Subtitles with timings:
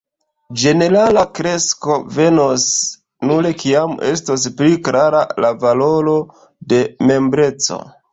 [0.59, 2.65] ”Ĝenerala kresko venos
[3.31, 6.15] nur kiam estos pli klara la valoro
[6.75, 6.81] de
[7.11, 7.79] membreco”.